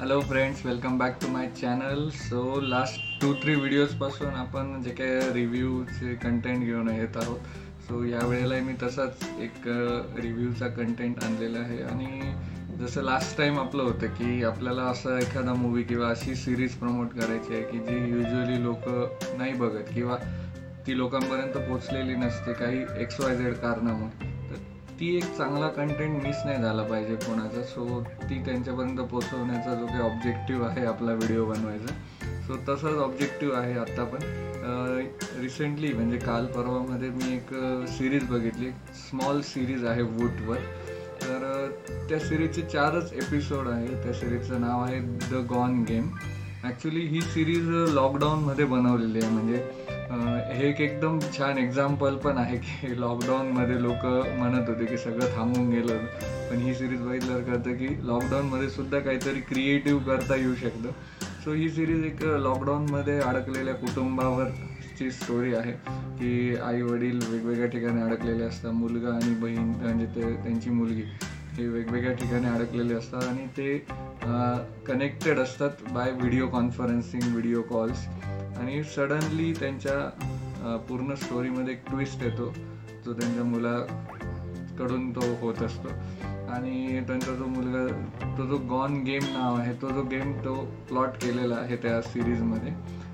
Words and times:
Hello 0.00 0.20
friends 0.20 0.64
welcome 0.66 0.98
back 0.98 1.16
to 1.22 1.28
my 1.28 1.46
channel 1.50 2.08
so 2.10 2.60
last 2.60 3.20
two 3.20 3.32
three 3.34 3.54
व्हिडिओजपासून 3.54 4.34
आपण 4.34 4.82
जे 4.82 4.90
काय 4.90 5.20
रिव्ह्यूचे 5.32 6.14
content 6.14 6.64
घेऊन 6.64 6.88
येत 6.88 7.16
आहोत. 7.16 7.38
सो 7.88 8.04
यावेळेला 8.04 8.54
मी 8.54 8.72
तसाच 8.82 9.24
एक 9.40 9.68
रिव्ह्यूचा 10.20 10.68
कंटेंट 10.68 11.24
आणलेला 11.24 11.58
आहे. 11.58 11.82
आणि 11.82 12.34
जसं 12.76 13.02
लास्ट 13.02 13.38
टाइम 13.38 13.58
आपलं 13.60 13.82
होतं 13.82 14.06
की 14.06 14.44
आपल्याला 14.44 14.82
असं 14.82 15.18
एखादा 15.18 15.54
मूवी 15.54 15.82
किंवा 15.82 16.10
अशी 16.10 16.34
सिरीज 16.34 16.74
प्रमोट 16.74 17.08
करायची 17.08 17.54
आहे 17.54 17.62
की 17.62 17.78
जी 17.78 18.12
युजली 18.12 18.62
लोक 18.64 18.88
नाही 19.38 19.52
बघत 19.52 19.94
किंवा 19.94 20.16
ती 20.86 20.98
लोकांपर्यंत 20.98 21.70
पोचलेली 21.70 22.14
नसते 22.14 22.52
काही 22.52 22.84
एक्स 22.98 23.20
वाय 23.20 23.36
झेड 23.36 23.54
कारणामुळे. 23.54 24.35
ती 25.00 25.16
एक 25.16 25.24
चांगला 25.38 25.68
कंटेंट 25.68 26.22
मिस 26.22 26.36
नाही 26.44 26.62
झाला 26.62 26.82
पाहिजे 26.82 27.14
कोणाचा. 27.24 27.62
सो 27.64 28.00
ती 28.22 28.38
त्यांच्यापर्यंत 28.44 29.00
पोचवण्याचा 29.10 29.74
जो 29.74 29.86
काही 29.86 30.00
ऑब्जेक्टिव्ह 30.00 30.66
आहे 30.68 30.84
आपला 30.86 31.12
व्हिडिओ 31.12 31.44
बनवायचा. 31.46 31.94
सो 32.46 32.56
तसाच 32.68 32.98
ऑब्जेक्टिव्ह 33.04 33.56
आहे 33.58 33.78
आत्ता 33.78 34.04
पण. 34.04 34.18
रिसेंटली 35.40 35.92
म्हणजे 35.92 36.18
काल 36.18 36.46
परवामध्ये 36.46 37.08
मी 37.10 37.34
एक 37.34 37.52
सिरीज 37.88 38.24
बघितली. 38.30 38.70
स्मॉल 39.00 39.40
सिरीज 39.44 39.84
आहे 39.84 40.02
वूटवर 40.02 40.58
तर 41.22 41.68
त्या 42.08 42.18
सिरीजचे 42.18 42.62
चारच 42.62 43.12
एपिसोड 43.12 43.68
आहे. 43.68 44.02
त्या 44.02 44.12
सिरीजचं 44.12 44.60
नाव 44.60 44.82
आहे 44.84 45.00
द 45.30 45.46
गॉन 45.50 45.82
गेम 45.88 46.10
ॲक्च्युली 46.64 47.06
ही 47.08 47.20
सिरीज 47.22 47.68
लॉकडाऊनमध्ये 47.94 48.64
बनवलेली 48.64 49.18
आहे. 49.22 49.32
म्हणजे 49.32 49.95
हे 50.08 50.68
एक 50.68 50.80
एकदम 50.80 51.18
छान 51.36 51.58
एक्झाम्पल 51.58 52.16
पण 52.24 52.36
आहे 52.38 52.56
की 52.56 53.00
लॉकडाऊनमध्ये 53.00 53.80
लोक 53.82 54.04
म्हणत 54.38 54.68
होते 54.68 54.84
की 54.86 54.96
सगळं 54.96 55.36
थांबून 55.36 55.68
गेलं. 55.70 56.04
पण 56.50 56.58
ही 56.62 56.74
सिरीज 56.74 57.00
बघितल्यावर 57.00 57.42
कळतं 57.42 57.74
की 57.76 57.88
लॉकडाऊनमध्ये 58.08 58.68
सुद्धा 58.70 58.98
काहीतरी 58.98 59.40
क्रिएटिव्ह 59.48 60.02
करता 60.04 60.36
येऊ 60.36 60.54
शकतं. 60.54 60.90
सो 61.44 61.52
ही 61.52 61.68
सिरीज 61.70 62.04
एक 62.04 62.22
लॉकडाऊनमध्ये 62.42 63.18
अडकलेल्या 63.20 63.74
कुटुंबावरची 63.74 65.10
स्टोरी 65.10 65.54
आहे 65.54 65.72
की 66.18 66.56
आई 66.56 66.82
वडील 66.82 67.18
वेगवेगळ्या 67.30 67.66
ठिकाणी 67.66 68.02
अडकलेले 68.02 68.44
असतात. 68.44 68.72
मुलगा 68.72 69.14
आणि 69.14 69.34
बहीण 69.40 69.72
म्हणजे 69.72 70.06
ते 70.14 70.32
त्यांची 70.42 70.70
मुलगी 70.70 71.02
हे 71.56 71.66
वेगवेगळ्या 71.66 72.12
ठिकाणी 72.12 72.46
अडकलेले 72.48 72.94
असतात 72.94 73.24
आणि 73.24 73.46
ते 73.56 73.76
कनेक्टेड 74.86 75.38
असतात 75.38 75.92
by 75.92 76.10
video 76.12 76.46
conferencing 76.48 77.30
video 77.32 77.62
calls 77.70 78.06
आणि 78.58 78.82
सडनली 78.84 79.52
त्यांच्या 79.52 80.76
पूर्ण 80.88 81.14
स्टोरीमध्ये 81.14 81.74
एक 81.74 81.88
ट्विस्ट 81.90 82.22
येतो. 82.22 82.52
जो 83.04 83.12
त्यांच्या 83.12 83.44
मुलाकडून 83.44 85.10
तो 85.10 85.20
होत 85.40 85.62
असतो. 85.62 85.88
आणि 86.52 87.00
त्यांचा 87.06 87.34
जो 87.34 87.46
मुलगा 87.46 87.86
तो 88.38 88.46
जो 88.46 88.56
गॉन 88.70 88.94
गेम 89.02 89.22
नाव 89.24 89.54
आहे 89.56 89.72
तो 89.82 89.88
जो 89.88 90.02
गेम 90.02 90.32
तो 90.44 90.54
प्लॉट 90.88 91.16
केलेला 91.22 91.54
आहे 91.54 91.76
त्या 91.76 92.00
सिरीजमध्ये 92.02 92.72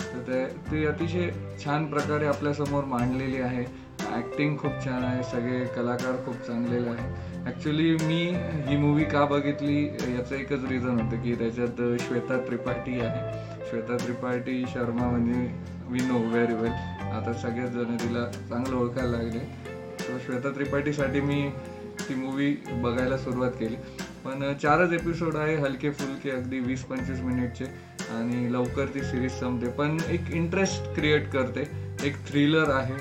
तर 0.00 0.20
ते 0.26 0.44
ती 0.70 0.84
अतिशय 0.86 1.30
छान 1.64 1.86
प्रकारे 1.86 2.26
आपल्यासमोर 2.26 2.84
मांडलेली 2.84 3.40
आहे. 3.40 3.64
ॲक्टिंग 4.12 4.56
खूप 4.58 4.72
छान 4.84 5.04
आहे 5.04 5.22
सगळे 5.22 5.64
कलाकार 5.76 6.24
खूप 6.24 6.46
चांगलेले 6.46 6.88
आहे 6.88 7.44
ॲक्च्युली 7.46 7.90
मी 8.06 8.22
ही 8.66 8.76
मूवी 8.76 9.04
का 9.04 9.24
बघितली 9.24 9.84
याचं 9.84 10.34
एकच 10.36 10.64
रिझन 10.68 11.00
होतं 11.00 11.22
की 11.22 11.34
त्याच्यात 11.34 11.80
श्वेता 12.00 12.38
त्रिपाठी 12.46 13.00
आहे. 13.00 13.32
श्वेता 13.70 13.96
त्रिपाठी 13.96 14.64
शर्मा 14.74 15.08
म्हणजे 15.08 15.40
वी 15.88 16.00
नो 16.00 16.18
व्हेरी 16.28 16.54
वेल 16.54 16.72
आता 17.12 17.32
सगळेच 17.32 17.70
जण 17.70 17.96
तिला 17.96 18.24
चांगलं 18.48 18.76
ओळखायला 18.76 19.16
लागले. 19.16 19.40
सो 20.00 20.18
श्वेता 20.26 20.50
त्रिपाठीसाठी 20.54 21.20
मी 21.20 21.48
ती 22.00 22.14
मूवी 22.14 22.50
बघायला 22.82 23.16
सुरुवात 23.18 23.50
केली. 23.50 23.76
पण 24.24 24.52
चारच 24.62 24.92
एपिसोड 24.92 25.36
आहे 25.36 25.56
हलके 25.56 25.90
फुलके 25.90 26.30
अगदी 26.30 26.58
वीस 26.60 26.84
पंचवीस 26.84 27.20
मिनिटचे 27.20 27.64
आणि 28.18 28.52
लवकर 28.52 28.86
ती 28.94 29.02
सिरीज 29.02 29.32
संपते. 29.40 29.70
पण 29.70 29.96
एक 30.10 30.30
इंटरेस्ट 30.34 30.94
क्रिएट 30.94 31.28
करते. 31.32 31.66
एक 32.04 32.16
थ्रिलर 32.28 32.70
आहे. 32.70 32.96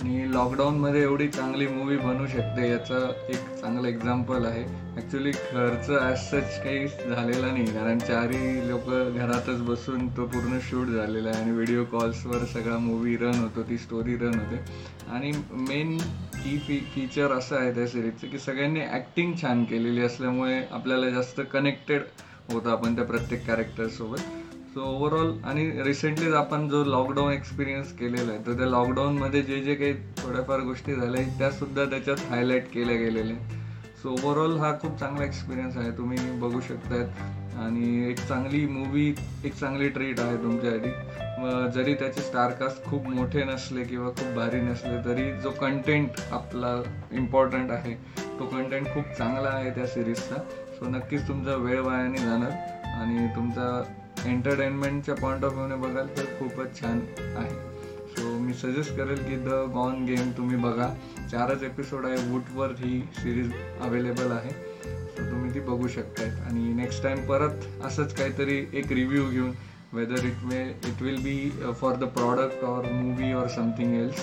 आणि 0.00 0.32
लॉकडाऊनमध्ये 0.32 1.00
एवढी 1.02 1.26
चांगली 1.28 1.66
मूवी 1.66 1.96
बनू 1.96 2.26
शकते 2.26 2.68
याचं 2.70 3.12
एक 3.28 3.38
चांगलं 3.60 3.88
एक्झाम्पल 3.88 4.44
आहे. 4.46 4.62
ॲक्च्युली 4.96 5.30
खर्च 5.32 5.90
ॲज 5.90 6.18
सच 6.20 6.58
काही 6.64 6.86
झालेला 6.86 7.46
नाही 7.46 7.64
कारण 7.66 7.98
चारही 7.98 8.68
लोक 8.68 8.88
घरातच 8.90 9.62
बसून 9.62 10.06
तो 10.16 10.26
पूर्ण 10.26 10.58
शूट 10.62 10.86
झालेला 10.86 11.28
आहे. 11.28 11.42
आणि 11.42 11.50
व्हिडिओ 11.50 11.84
कॉल्सवर 11.92 12.44
सगळा 12.52 12.78
मूवी 12.78 13.16
रन 13.16 13.40
होतो 13.40 13.62
ती 13.68 13.78
स्टोरी 13.78 14.16
रन 14.16 14.38
होते. 14.38 14.64
आणि 15.12 15.32
मेन 15.68 15.96
की 16.34 16.58
फी 16.58 16.78
फीचर 16.94 17.32
असं 17.32 17.56
आहे 17.56 17.74
त्या 17.74 17.86
सिरीजचं 17.86 18.30
की 18.30 18.38
सगळ्यांनी 18.38 18.80
ॲक्टिंग 18.82 19.32
छान 19.42 19.64
केलेली 19.64 20.02
असल्यामुळे 20.02 20.62
आपल्याला 20.70 21.10
जास्त 21.10 21.40
कनेक्टेड 21.52 22.02
होतं 22.52 22.70
आपण 22.70 22.94
त्या 22.96 23.04
प्रत्येक 23.04 23.46
कॅरेक्टरसोबत 23.46 24.20
सो 24.78 24.84
ओव्हरऑल 24.86 25.32
आणि 25.44 25.62
रिसेंटलीच 25.84 26.34
आपण 26.34 26.68
जो 26.68 26.82
लॉकडाऊन 26.84 27.32
एक्सपिरियन्स 27.32 27.92
केलेला 27.98 28.32
आहे 28.32 28.46
तर 28.46 28.56
त्या 28.58 28.66
लॉकडाऊनमध्ये 28.66 29.40
जे 29.42 29.58
जे 29.60 29.74
काही 29.74 29.94
थोड्याफार 30.18 30.60
गोष्टी 30.64 30.94
झाल्या 30.94 31.20
आहेत 31.20 31.38
त्यासुद्धा 31.38 31.84
त्याच्यात 31.84 32.18
हायलाईट 32.30 32.70
केल्या 32.72 32.96
गेलेल्या 32.96 33.36
आहेत. 33.36 33.96
सो 34.02 34.10
ओव्हरऑल 34.10 34.56
हा 34.58 34.72
खूप 34.82 34.98
चांगला 35.00 35.24
एक्सपिरियन्स 35.24 35.76
आहे 35.76 35.90
तुम्ही 35.98 36.18
बघू 36.40 36.60
शकतात 36.68 37.58
आणि 37.60 38.08
एक 38.10 38.18
चांगली 38.18 38.64
मूवी 38.66 39.08
एक 39.44 39.54
चांगली 39.54 39.88
ट्रीट 39.88 40.20
आहे 40.20 40.36
तुमच्यासाठी 40.36 41.72
जरी 41.74 41.94
त्याचे 41.94 42.20
स्टारकास्ट 42.20 42.84
खूप 42.84 43.08
मोठे 43.08 43.44
नसले 43.44 43.84
किंवा 43.84 44.10
खूप 44.10 44.34
भारी 44.36 44.60
नसले 44.60 45.04
तरी 45.04 45.30
जो 45.42 45.50
कंटेंट 45.60 46.20
आपला 46.32 46.74
इम्पॉर्टंट 47.12 47.70
आहे 47.70 47.94
तो 48.38 48.46
कंटेंट 48.46 48.86
खूप 48.94 49.16
चांगला 49.18 49.48
आहे 49.48 49.70
त्या 49.70 49.86
सिरीजचा 49.86 50.42
सो 50.78 50.88
नक्कीच 50.88 51.28
तुमचा 51.28 51.56
वेळ 51.56 51.80
वायाने 51.80 52.18
जाणार. 52.18 52.76
आणि 52.88 53.26
तुमचा 53.36 53.82
एंटरटेनमेंटच्या 54.26 55.14
पॉईंट 55.14 55.44
ऑफ 55.44 55.52
व्ह्यूने 55.52 55.76
बघाल 55.82 56.06
तर 56.16 56.24
खूपच 56.38 56.80
छान 56.80 57.00
आहे. 57.36 57.50
सो 58.08 58.38
मी 58.40 58.52
सजेस्ट 58.54 58.96
करेल 58.96 59.22
की 59.24 59.36
द 59.44 59.62
गॉन 59.74 60.04
गेम 60.06 60.30
तुम्ही 60.36 60.56
बघा. 60.62 60.88
चारच 61.30 61.62
एपिसोड 61.62 62.06
आहे. 62.06 62.16
वूटवर 62.30 62.74
ही 62.78 63.00
सिरीज 63.20 63.52
अवेलेबल 63.80 64.32
आहे. 64.32 64.50
सो 64.82 65.30
तुम्ही 65.30 65.54
ती 65.54 65.60
बघू 65.60 65.88
शकताय 65.88 66.30
आणि 66.46 66.72
नेक्स्ट 66.74 67.02
टाइम 67.02 67.24
परत 67.26 67.66
असंच 67.84 68.14
काहीतरी 68.16 68.64
एक 68.74 68.92
रिव्ह्यू 68.92 69.24
घेऊन 69.30 69.52
whether 69.92 70.24
it 70.26 70.44
may 70.44 70.62
it 70.88 71.02
will 71.02 71.22
be 71.22 71.50
for 71.80 71.96
the 71.96 72.04
product 72.16 72.64
or 72.64 72.90
movie 72.92 73.32
or 73.32 73.48
something 73.48 73.94
else 73.96 74.18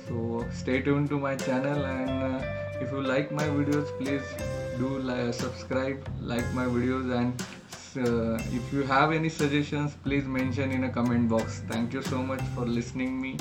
so 0.00 0.44
stay 0.58 0.78
tune 0.80 1.06
to 1.06 1.18
my 1.18 1.36
channel 1.36 1.82
and 1.84 2.82
if 2.82 2.92
you 2.92 3.00
like 3.02 3.32
my 3.32 3.48
videos 3.50 3.90
please 3.98 4.36
do 4.80 4.98
like 5.06 5.32
subscribe 5.32 6.04
like 6.28 6.54
my 6.54 6.66
videos 6.66 7.10
and 7.12 7.42
uh, 7.96 8.34
if 8.52 8.72
you 8.72 8.82
have 8.82 9.12
any 9.12 9.28
suggestions 9.28 9.96
please 10.02 10.24
mention 10.24 10.70
in 10.70 10.84
a 10.84 10.90
comment 10.90 11.28
box. 11.28 11.62
Thank 11.68 11.92
you 11.92 12.02
so 12.02 12.22
much 12.22 12.42
for 12.54 12.64
listening 12.64 13.20
me 13.20 13.36